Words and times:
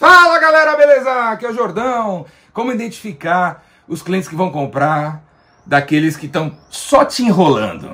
Fala 0.00 0.38
galera, 0.38 0.76
beleza? 0.78 1.10
Aqui 1.30 1.44
é 1.44 1.50
o 1.50 1.54
Jordão. 1.54 2.24
Como 2.54 2.72
identificar 2.72 3.62
os 3.86 4.00
clientes 4.00 4.30
que 4.30 4.34
vão 4.34 4.48
comprar 4.48 5.22
daqueles 5.66 6.16
que 6.16 6.24
estão 6.24 6.52
só 6.70 7.04
te 7.04 7.22
enrolando? 7.22 7.90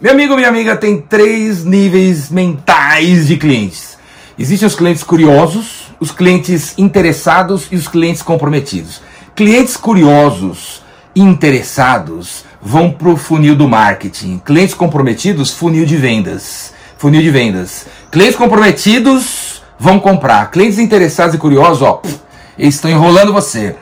Meu 0.00 0.12
amigo, 0.12 0.34
minha 0.34 0.48
amiga, 0.48 0.74
tem 0.74 1.02
três 1.02 1.66
níveis 1.66 2.30
mentais 2.30 3.26
de 3.26 3.36
clientes. 3.36 3.98
Existem 4.38 4.66
os 4.66 4.74
clientes 4.74 5.02
curiosos, 5.02 5.92
os 6.00 6.10
clientes 6.10 6.72
interessados 6.78 7.68
e 7.70 7.76
os 7.76 7.86
clientes 7.86 8.22
comprometidos. 8.22 9.02
Clientes 9.36 9.76
curiosos 9.76 10.82
interessados 11.14 12.42
vão 12.62 12.90
pro 12.90 13.18
funil 13.18 13.54
do 13.54 13.68
marketing. 13.68 14.38
Clientes 14.38 14.74
comprometidos, 14.74 15.52
funil 15.52 15.84
de 15.84 15.98
vendas. 15.98 16.72
Funil 16.96 17.20
de 17.20 17.30
vendas. 17.30 17.86
Clientes 18.10 18.34
comprometidos 18.34 19.57
vão 19.78 20.00
comprar. 20.00 20.50
Clientes 20.50 20.78
interessados 20.78 21.34
e 21.34 21.38
curiosos, 21.38 21.82
ó, 21.82 22.02
estão 22.58 22.90
enrolando 22.90 23.32
você. 23.32 23.76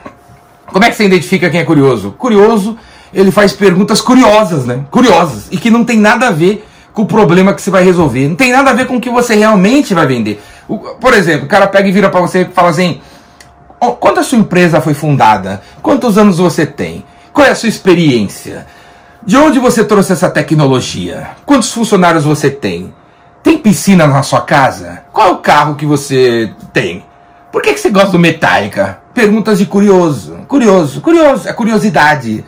Como 0.67 0.85
é 0.85 0.91
que 0.91 0.97
você 0.97 1.05
identifica 1.05 1.49
quem 1.49 1.61
é 1.61 1.65
curioso? 1.65 2.15
Curioso, 2.19 2.77
ele 3.15 3.31
faz 3.31 3.53
perguntas 3.53 4.01
curiosas, 4.01 4.67
né? 4.67 4.85
Curiosas. 4.91 5.47
E 5.51 5.57
que 5.57 5.71
não 5.71 5.85
tem 5.85 5.99
nada 5.99 6.29
a 6.29 6.31
ver 6.31 6.67
com 6.93 7.03
o 7.03 7.07
problema 7.07 7.55
que 7.55 7.63
você 7.63 7.71
vai 7.71 7.85
resolver. 7.85 8.29
Não 8.29 8.37
tem 8.37 8.53
nada 8.53 8.71
a 8.71 8.75
ver 8.75 8.87
com 8.87 8.97
o 8.97 9.01
que 9.01 9.11
você 9.11 9.35
realmente 9.35 9.95
vai 9.95 10.07
vender. 10.07 10.43
Por 11.01 11.15
exemplo, 11.15 11.47
o 11.47 11.49
cara 11.49 11.67
pega 11.67 11.89
e 11.89 11.93
vira 11.93 12.11
para 12.11 12.21
você 12.21 12.43
e 12.43 12.45
fala 12.47 12.71
assim: 12.71 13.01
oh, 13.81 13.93
quando 13.93 14.19
a 14.19 14.23
sua 14.23 14.39
empresa 14.39 14.81
foi 14.81 14.95
fundada? 14.95 15.63
Quantos 15.83 16.19
anos 16.19 16.39
você 16.39 16.67
tem? 16.67 17.05
Qual 17.33 17.47
é 17.47 17.51
a 17.51 17.55
sua 17.55 17.69
experiência? 17.69 18.67
De 19.25 19.37
onde 19.37 19.59
você 19.59 19.85
trouxe 19.85 20.13
essa 20.13 20.31
tecnologia? 20.31 21.31
Quantos 21.45 21.73
funcionários 21.73 22.25
você 22.25 22.51
tem? 22.51 22.95
Tem 23.43 23.59
piscina 23.59 24.07
na 24.07 24.23
sua 24.23 24.41
casa? 24.41 25.03
Qual 25.17 25.29
é 25.29 25.31
o 25.31 25.39
carro 25.39 25.77
que 25.77 25.87
você 25.87 26.53
tem? 26.75 27.03
Por 27.51 27.63
que, 27.63 27.73
que 27.73 27.81
você 27.81 27.89
gosta 27.89 28.11
do 28.11 28.19
Metallica? 28.19 28.99
Perguntas 29.15 29.57
de 29.57 29.65
curioso. 29.65 30.41
Curioso, 30.47 31.01
curioso. 31.01 31.49
É 31.49 31.55
curiosidade. 31.55 32.45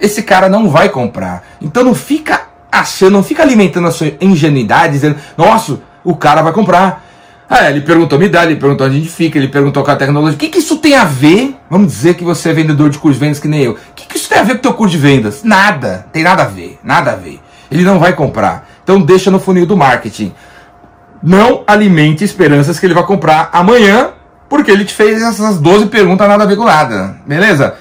Esse 0.00 0.22
cara 0.22 0.48
não 0.48 0.68
vai 0.68 0.88
comprar. 0.88 1.42
Então 1.60 1.82
não 1.82 1.96
fica 1.96 2.42
achando, 2.70 3.10
não 3.10 3.24
fica 3.24 3.42
alimentando 3.42 3.88
a 3.88 3.90
sua 3.90 4.12
ingenuidade, 4.20 4.92
dizendo, 4.92 5.16
nossa, 5.36 5.80
o 6.04 6.14
cara 6.14 6.42
vai 6.42 6.52
comprar. 6.52 7.04
Ah, 7.50 7.68
ele 7.68 7.80
perguntou 7.80 8.20
minha 8.20 8.28
idade, 8.28 8.52
ele 8.52 8.60
perguntou 8.60 8.86
onde 8.86 8.96
a 8.96 9.00
gente 9.00 9.10
fica, 9.10 9.36
ele 9.36 9.48
perguntou 9.48 9.82
qual 9.82 9.96
a 9.96 9.98
tecnologia. 9.98 10.36
O 10.36 10.38
que, 10.38 10.50
que 10.50 10.60
isso 10.60 10.76
tem 10.76 10.94
a 10.94 11.02
ver? 11.02 11.56
Vamos 11.68 11.88
dizer 11.88 12.14
que 12.14 12.22
você 12.22 12.50
é 12.50 12.52
vendedor 12.52 12.88
de 12.88 12.98
curso 12.98 13.18
de 13.18 13.24
vendas 13.24 13.40
que 13.40 13.48
nem 13.48 13.64
eu. 13.64 13.72
O 13.72 13.76
que, 13.96 14.06
que 14.06 14.16
isso 14.16 14.28
tem 14.28 14.38
a 14.38 14.44
ver 14.44 14.52
com 14.52 14.58
o 14.58 14.62
teu 14.62 14.74
curso 14.74 14.92
de 14.92 14.98
vendas? 14.98 15.42
Nada. 15.42 16.06
Tem 16.12 16.22
nada 16.22 16.44
a 16.44 16.46
ver. 16.46 16.78
Nada 16.84 17.10
a 17.10 17.16
ver. 17.16 17.40
Ele 17.68 17.82
não 17.82 17.98
vai 17.98 18.12
comprar. 18.12 18.68
Então 18.84 19.00
deixa 19.02 19.28
no 19.28 19.40
funil 19.40 19.66
do 19.66 19.76
marketing. 19.76 20.32
Não 21.22 21.64
alimente 21.66 22.24
esperanças 22.24 22.78
que 22.78 22.86
ele 22.86 22.94
vai 22.94 23.04
comprar 23.04 23.50
amanhã, 23.52 24.10
porque 24.48 24.70
ele 24.70 24.84
te 24.84 24.94
fez 24.94 25.22
essas 25.22 25.58
12 25.58 25.86
perguntas 25.86 26.28
nada 26.28 26.44
a 26.44 26.46
ver 26.46 26.56
com 26.56 26.64
nada. 26.64 27.16
Beleza? 27.26 27.74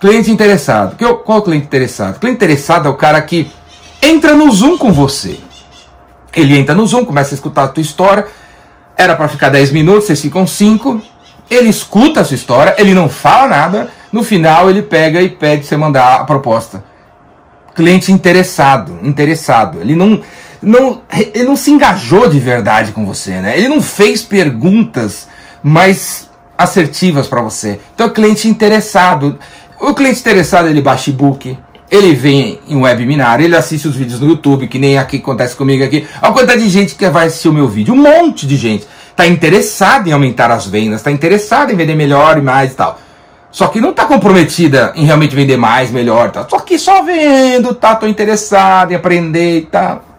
Cliente 0.00 0.30
interessado. 0.30 0.96
Qual 0.96 1.38
é 1.38 1.40
o 1.40 1.42
cliente 1.42 1.66
interessado? 1.66 2.16
O 2.16 2.20
cliente 2.20 2.36
interessado 2.36 2.88
é 2.88 2.90
o 2.90 2.94
cara 2.94 3.20
que 3.22 3.50
entra 4.02 4.34
no 4.34 4.50
Zoom 4.50 4.76
com 4.78 4.92
você. 4.92 5.38
Ele 6.34 6.58
entra 6.58 6.74
no 6.74 6.86
Zoom, 6.86 7.04
começa 7.04 7.34
a 7.34 7.36
escutar 7.36 7.64
a 7.64 7.68
tua 7.68 7.82
história 7.82 8.26
era 9.00 9.16
para 9.16 9.28
ficar 9.28 9.48
10 9.48 9.72
minutos, 9.72 10.04
vocês 10.04 10.20
ficam 10.20 10.46
5. 10.46 11.00
Ele 11.48 11.70
escuta 11.70 12.20
a 12.20 12.24
sua 12.24 12.34
história, 12.34 12.74
ele 12.76 12.92
não 12.92 13.08
fala 13.08 13.48
nada. 13.48 13.90
No 14.12 14.22
final, 14.22 14.68
ele 14.68 14.82
pega 14.82 15.22
e 15.22 15.28
pede 15.30 15.64
você 15.64 15.74
mandar 15.74 16.16
a 16.16 16.24
proposta. 16.24 16.84
Cliente 17.74 18.12
interessado, 18.12 18.98
interessado. 19.02 19.80
Ele 19.80 19.96
não, 19.96 20.20
não, 20.62 21.02
ele 21.34 21.44
não 21.44 21.56
se 21.56 21.70
engajou 21.70 22.28
de 22.28 22.38
verdade 22.38 22.92
com 22.92 23.06
você, 23.06 23.40
né? 23.40 23.56
Ele 23.56 23.68
não 23.68 23.80
fez 23.80 24.22
perguntas 24.22 25.26
mais 25.62 26.28
assertivas 26.56 27.26
para 27.26 27.40
você. 27.40 27.80
Então, 27.94 28.06
é 28.06 28.10
cliente 28.10 28.46
interessado. 28.48 29.38
O 29.80 29.94
cliente 29.94 30.20
interessado, 30.20 30.68
ele 30.68 30.82
baixa 30.82 31.08
e-book, 31.08 31.56
ele 31.90 32.14
vem 32.14 32.60
em 32.68 32.76
webinar, 32.76 33.40
ele 33.40 33.56
assiste 33.56 33.88
os 33.88 33.96
vídeos 33.96 34.20
no 34.20 34.28
YouTube, 34.28 34.68
que 34.68 34.78
nem 34.78 34.98
aqui 34.98 35.16
acontece 35.16 35.56
comigo 35.56 35.82
aqui. 35.82 36.06
Olha 36.20 36.30
a 36.30 36.32
quantidade 36.32 36.62
de 36.62 36.68
gente 36.68 36.94
que 36.94 37.08
vai 37.08 37.28
assistir 37.28 37.48
o 37.48 37.52
meu 37.52 37.66
vídeo. 37.66 37.94
Um 37.94 37.96
monte 37.96 38.46
de 38.46 38.56
gente. 38.56 38.86
Está 39.10 39.26
interessada 39.26 40.08
em 40.08 40.12
aumentar 40.12 40.50
as 40.50 40.66
vendas, 40.66 41.00
está 41.00 41.10
interessada 41.10 41.72
em 41.72 41.76
vender 41.76 41.94
melhor 41.94 42.38
e 42.38 42.42
mais 42.42 42.72
e 42.72 42.74
tal. 42.74 43.00
Só 43.50 43.66
que 43.66 43.80
não 43.80 43.90
está 43.90 44.04
comprometida 44.04 44.92
em 44.94 45.04
realmente 45.04 45.34
vender 45.34 45.56
mais, 45.56 45.90
melhor 45.90 46.30
tal. 46.30 46.48
Só 46.48 46.60
que 46.60 46.78
só 46.78 47.02
vendo, 47.02 47.74
tá? 47.74 47.96
Tô 47.96 48.06
interessado 48.06 48.92
em 48.92 48.94
aprender 48.94 49.58
e 49.58 49.62
tal. 49.62 50.09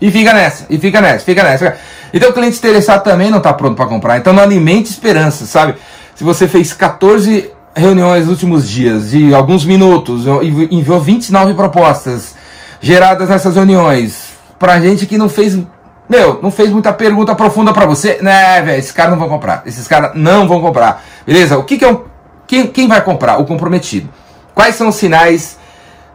E 0.00 0.10
fica 0.10 0.32
nessa, 0.32 0.66
e 0.70 0.78
fica 0.78 1.00
nessa, 1.00 1.24
fica 1.24 1.42
nessa. 1.42 1.76
Então 2.12 2.30
o 2.30 2.32
cliente 2.32 2.56
interessado 2.56 3.02
também 3.02 3.30
não 3.30 3.38
está 3.38 3.52
pronto 3.52 3.74
para 3.74 3.86
comprar. 3.86 4.18
Então 4.18 4.32
não 4.32 4.42
alimente 4.42 4.90
esperança, 4.90 5.44
sabe? 5.44 5.74
Se 6.14 6.24
você 6.24 6.46
fez 6.46 6.72
14 6.72 7.50
reuniões 7.74 8.22
nos 8.22 8.30
últimos 8.30 8.68
dias, 8.68 9.10
de 9.10 9.34
alguns 9.34 9.64
minutos, 9.64 10.24
enviou 10.70 11.00
29 11.00 11.54
propostas 11.54 12.34
geradas 12.80 13.28
nessas 13.28 13.54
reuniões, 13.54 14.32
pra 14.58 14.80
gente 14.80 15.06
que 15.06 15.18
não 15.18 15.28
fez, 15.28 15.58
meu, 16.08 16.40
não 16.42 16.50
fez 16.50 16.70
muita 16.70 16.92
pergunta 16.92 17.34
profunda 17.34 17.72
para 17.72 17.86
você, 17.86 18.18
né, 18.20 18.62
velho, 18.62 18.78
esses 18.78 18.92
caras 18.92 19.12
não 19.12 19.18
vão 19.18 19.28
comprar, 19.28 19.62
esses 19.66 19.86
caras 19.86 20.12
não 20.14 20.46
vão 20.46 20.60
comprar, 20.60 21.04
beleza? 21.26 21.58
O 21.58 21.64
que, 21.64 21.78
que 21.78 21.84
é 21.84 21.88
um, 21.88 22.02
quem, 22.46 22.66
quem 22.66 22.88
vai 22.88 23.00
comprar? 23.00 23.38
O 23.38 23.44
comprometido. 23.44 24.08
Quais 24.54 24.74
são 24.74 24.88
os 24.88 24.96
sinais 24.96 25.58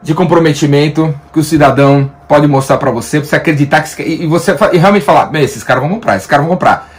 de 0.02 0.14
comprometimento 0.14 1.14
que 1.32 1.40
o 1.40 1.44
cidadão 1.44 2.12
pode 2.34 2.48
mostrar 2.48 2.78
para 2.78 2.90
você, 2.90 3.20
pra 3.20 3.30
você 3.30 3.36
acreditar 3.36 3.84
que 3.84 4.02
e 4.02 4.26
você 4.26 4.56
e 4.72 4.78
realmente 4.80 5.06
falar, 5.06 5.30
esses 5.36 5.64
caras 5.64 5.84
vão 5.84 5.92
comprar, 5.92 6.16
esses 6.16 6.28
caras 6.28 6.44
vão 6.44 6.56
comprar. 6.56 6.90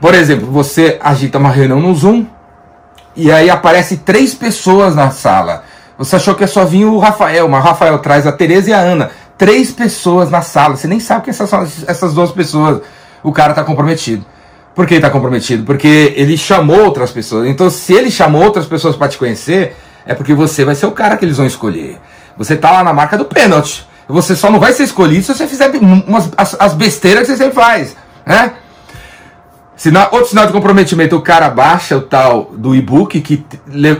Por 0.00 0.14
exemplo, 0.14 0.50
você 0.50 0.98
agita 1.02 1.36
uma 1.36 1.50
reunião 1.50 1.78
no 1.78 1.94
Zoom, 1.94 2.24
e 3.14 3.30
aí 3.30 3.50
aparece 3.50 3.98
três 3.98 4.34
pessoas 4.34 4.96
na 4.96 5.10
sala. 5.10 5.64
Você 5.98 6.16
achou 6.16 6.34
que 6.34 6.44
é 6.44 6.46
só 6.46 6.64
vir 6.64 6.86
o 6.86 6.98
Rafael, 6.98 7.46
mas 7.46 7.62
o 7.62 7.68
Rafael 7.68 7.98
traz 7.98 8.26
a 8.26 8.32
Tereza 8.32 8.70
e 8.70 8.72
a 8.72 8.78
Ana. 8.78 9.10
Três 9.36 9.70
pessoas 9.70 10.30
na 10.30 10.40
sala. 10.40 10.76
Você 10.76 10.88
nem 10.88 10.98
sabe 10.98 11.24
que 11.24 11.30
essas 11.30 11.50
são 11.50 11.62
essas 11.86 12.14
duas 12.14 12.32
pessoas. 12.32 12.80
O 13.22 13.32
cara 13.32 13.50
está 13.50 13.62
comprometido. 13.62 14.24
Por 14.74 14.86
que 14.86 14.94
ele 14.94 15.00
está 15.00 15.10
comprometido? 15.10 15.62
Porque 15.64 16.14
ele 16.16 16.38
chamou 16.38 16.84
outras 16.84 17.10
pessoas. 17.10 17.46
Então, 17.48 17.68
se 17.68 17.92
ele 17.92 18.10
chamou 18.10 18.42
outras 18.42 18.64
pessoas 18.64 18.96
para 18.96 19.08
te 19.08 19.18
conhecer, 19.18 19.76
é 20.06 20.14
porque 20.14 20.32
você 20.32 20.64
vai 20.64 20.74
ser 20.74 20.86
o 20.86 20.92
cara 20.92 21.18
que 21.18 21.24
eles 21.26 21.36
vão 21.36 21.44
escolher. 21.44 22.00
Você 22.38 22.56
tá 22.56 22.70
lá 22.70 22.82
na 22.82 22.94
marca 22.94 23.18
do 23.18 23.26
pênalti. 23.26 23.86
Você 24.08 24.34
só 24.34 24.50
não 24.50 24.58
vai 24.60 24.72
ser 24.72 24.84
escolhido 24.84 25.24
se 25.24 25.34
você 25.34 25.46
fizer 25.46 25.70
umas, 25.80 26.30
as, 26.36 26.56
as 26.58 26.74
besteiras 26.74 27.22
que 27.22 27.32
você 27.32 27.36
sempre 27.36 27.54
faz. 27.54 27.96
Né? 28.26 28.52
Sinal, 29.76 30.08
outro 30.12 30.28
sinal 30.28 30.46
de 30.46 30.52
comprometimento, 30.52 31.16
o 31.16 31.22
cara 31.22 31.48
baixa 31.48 31.96
o 31.96 32.02
tal 32.02 32.50
do 32.56 32.74
e-book 32.74 33.20
que 33.20 33.44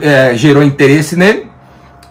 é, 0.02 0.32
gerou 0.34 0.62
interesse 0.62 1.16
nele. 1.16 1.50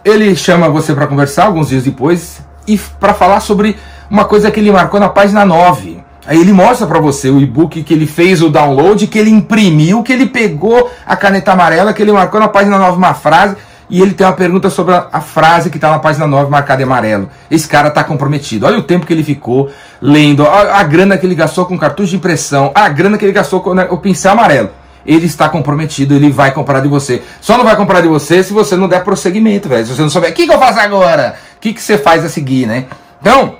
Ele 0.03 0.35
chama 0.35 0.67
você 0.67 0.93
para 0.93 1.07
conversar 1.07 1.45
alguns 1.45 1.69
dias 1.69 1.83
depois 1.83 2.41
e 2.67 2.77
para 2.77 3.13
falar 3.13 3.39
sobre 3.39 3.77
uma 4.09 4.25
coisa 4.25 4.49
que 4.49 4.59
ele 4.59 4.71
marcou 4.71 4.99
na 4.99 5.09
página 5.09 5.45
9. 5.45 6.03
Aí 6.25 6.39
ele 6.39 6.53
mostra 6.53 6.85
para 6.85 6.99
você 6.99 7.29
o 7.29 7.39
e-book 7.39 7.81
que 7.83 7.93
ele 7.93 8.05
fez 8.05 8.41
o 8.41 8.49
download, 8.49 9.07
que 9.07 9.17
ele 9.17 9.29
imprimiu, 9.29 10.03
que 10.03 10.13
ele 10.13 10.27
pegou 10.27 10.91
a 11.05 11.15
caneta 11.15 11.51
amarela, 11.51 11.93
que 11.93 12.01
ele 12.01 12.11
marcou 12.11 12.39
na 12.39 12.47
página 12.47 12.77
9 12.77 12.97
uma 12.97 13.13
frase 13.13 13.55
e 13.91 14.01
ele 14.01 14.13
tem 14.13 14.25
uma 14.25 14.31
pergunta 14.31 14.69
sobre 14.69 14.93
a, 14.95 15.09
a 15.11 15.19
frase 15.19 15.69
que 15.69 15.75
está 15.77 15.91
na 15.91 15.99
página 15.99 16.25
9 16.25 16.49
marcada 16.49 16.81
em 16.81 16.85
amarelo. 16.85 17.29
Esse 17.51 17.67
cara 17.67 17.89
está 17.89 18.01
comprometido. 18.05 18.65
Olha 18.65 18.79
o 18.79 18.83
tempo 18.83 19.05
que 19.05 19.11
ele 19.11 19.21
ficou 19.23 19.69
lendo, 20.01 20.47
a, 20.47 20.79
a, 20.79 20.83
grana 20.83 21.17
que 21.17 21.25
ele 21.25 21.35
gastou 21.35 21.65
com 21.65 21.77
cartucho 21.77 22.11
de 22.11 22.15
impressão, 22.15 22.71
a 22.73 22.87
grana 22.87 23.17
que 23.17 23.25
ele 23.25 23.33
gastou 23.33 23.59
com 23.59 23.73
né, 23.73 23.87
o 23.91 23.97
pincel 23.97 24.31
amarelo. 24.31 24.69
Ele 25.05 25.25
está 25.25 25.49
comprometido, 25.49 26.13
ele 26.13 26.31
vai 26.31 26.53
comprar 26.53 26.79
de 26.79 26.87
você. 26.87 27.21
Só 27.41 27.57
não 27.57 27.65
vai 27.65 27.75
comprar 27.75 27.99
de 27.99 28.07
você 28.07 28.41
se 28.41 28.53
você 28.53 28.77
não 28.77 28.87
der 28.87 29.03
prosseguimento, 29.03 29.67
velho. 29.67 29.85
Se 29.85 29.93
você 29.93 30.01
não 30.01 30.09
souber, 30.09 30.31
o 30.31 30.33
que, 30.33 30.47
que 30.47 30.53
eu 30.53 30.59
faço 30.59 30.79
agora? 30.79 31.35
O 31.57 31.59
que, 31.59 31.73
que 31.73 31.81
você 31.81 31.97
faz 31.97 32.23
a 32.23 32.29
seguir, 32.29 32.65
né? 32.65 32.85
Então, 33.19 33.55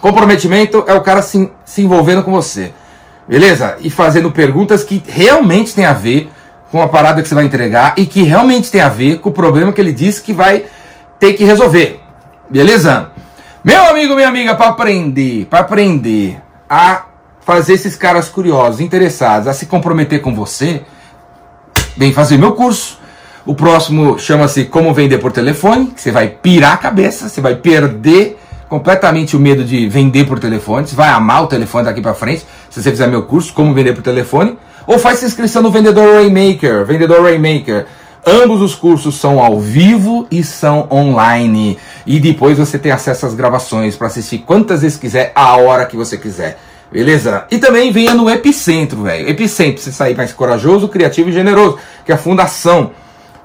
comprometimento 0.00 0.84
é 0.86 0.94
o 0.94 1.00
cara 1.00 1.22
se, 1.22 1.50
se 1.64 1.82
envolvendo 1.82 2.22
com 2.22 2.30
você. 2.30 2.72
Beleza? 3.26 3.76
E 3.80 3.90
fazendo 3.90 4.30
perguntas 4.30 4.84
que 4.84 5.02
realmente 5.08 5.74
tem 5.74 5.84
a 5.84 5.92
ver 5.92 6.30
com 6.70 6.82
a 6.82 6.88
parada 6.88 7.22
que 7.22 7.28
você 7.28 7.34
vai 7.34 7.44
entregar 7.44 7.94
e 7.96 8.06
que 8.06 8.22
realmente 8.22 8.70
tem 8.70 8.80
a 8.80 8.88
ver 8.88 9.18
com 9.18 9.28
o 9.28 9.32
problema 9.32 9.72
que 9.72 9.80
ele 9.80 9.92
disse 9.92 10.22
que 10.22 10.32
vai 10.32 10.64
ter 11.18 11.32
que 11.34 11.44
resolver. 11.44 12.00
Beleza? 12.48 13.10
Meu 13.64 13.84
amigo, 13.88 14.14
minha 14.14 14.28
amiga, 14.28 14.54
para 14.54 14.68
aprender, 14.68 15.46
para 15.46 15.60
aprender 15.60 16.40
a 16.68 17.06
fazer 17.40 17.74
esses 17.74 17.96
caras 17.96 18.28
curiosos, 18.28 18.80
interessados, 18.80 19.48
a 19.48 19.52
se 19.52 19.66
comprometer 19.66 20.20
com 20.20 20.34
você, 20.34 20.82
vem 21.96 22.12
fazer 22.12 22.38
meu 22.38 22.52
curso. 22.52 22.98
O 23.44 23.54
próximo 23.54 24.18
chama-se 24.18 24.64
Como 24.64 24.92
Vender 24.92 25.18
por 25.18 25.30
Telefone, 25.30 25.86
que 25.86 26.00
você 26.00 26.10
vai 26.10 26.28
pirar 26.28 26.74
a 26.74 26.76
cabeça, 26.76 27.28
você 27.28 27.40
vai 27.40 27.54
perder 27.54 28.38
completamente 28.68 29.36
o 29.36 29.40
medo 29.40 29.64
de 29.64 29.88
vender 29.88 30.26
por 30.26 30.40
telefone, 30.40 30.86
você 30.86 30.96
vai 30.96 31.08
amar 31.08 31.44
o 31.44 31.46
telefone 31.46 31.84
daqui 31.84 32.00
para 32.00 32.14
frente, 32.14 32.44
se 32.68 32.82
você 32.82 32.90
fizer 32.90 33.06
meu 33.06 33.22
curso 33.22 33.52
Como 33.54 33.72
Vender 33.72 33.94
por 33.94 34.02
Telefone. 34.02 34.58
Ou 34.86 34.98
faz 34.98 35.22
inscrição 35.22 35.62
no 35.62 35.70
Vendedor 35.70 36.14
Rainmaker, 36.14 36.84
Vendedor 36.84 37.22
Rainmaker. 37.22 37.86
Ambos 38.24 38.60
os 38.60 38.74
cursos 38.74 39.16
são 39.16 39.40
ao 39.40 39.60
vivo 39.60 40.26
e 40.30 40.44
são 40.44 40.86
online. 40.90 41.78
E 42.06 42.20
depois 42.20 42.58
você 42.58 42.78
tem 42.78 42.92
acesso 42.92 43.26
às 43.26 43.34
gravações 43.34 43.96
para 43.96 44.06
assistir 44.06 44.38
quantas 44.38 44.82
vezes 44.82 44.98
quiser, 44.98 45.32
a 45.34 45.56
hora 45.56 45.86
que 45.86 45.96
você 45.96 46.16
quiser. 46.16 46.58
Beleza? 46.90 47.46
E 47.50 47.58
também 47.58 47.90
venha 47.90 48.14
no 48.14 48.30
Epicentro, 48.30 49.02
velho. 49.02 49.28
Epicentro, 49.28 49.82
você 49.82 49.90
sair 49.90 50.16
mais 50.16 50.32
corajoso, 50.32 50.88
criativo 50.88 51.30
e 51.30 51.32
generoso, 51.32 51.78
que 52.04 52.12
é 52.12 52.14
a 52.14 52.18
fundação 52.18 52.92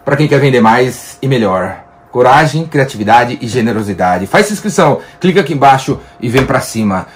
para 0.05 0.15
quem 0.15 0.27
quer 0.27 0.39
vender 0.39 0.61
mais 0.61 1.17
e 1.21 1.27
melhor. 1.27 1.83
Coragem, 2.11 2.65
criatividade 2.65 3.39
e 3.41 3.47
generosidade. 3.47 4.27
Faz 4.27 4.51
inscrição, 4.51 4.99
clica 5.19 5.41
aqui 5.41 5.53
embaixo 5.53 5.99
e 6.19 6.29
vem 6.29 6.45
para 6.45 6.59
cima. 6.59 7.07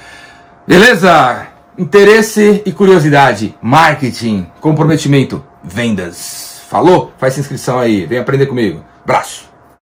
Beleza? 0.67 1.54
Interesse 1.77 2.63
e 2.65 2.71
curiosidade, 2.71 3.53
marketing, 3.61 4.47
comprometimento, 4.61 5.43
vendas. 5.61 6.61
Falou? 6.69 7.11
Faz 7.17 7.37
inscrição 7.37 7.79
aí, 7.79 8.05
vem 8.05 8.17
aprender 8.17 8.45
comigo. 8.45 8.81
Braço. 9.05 9.54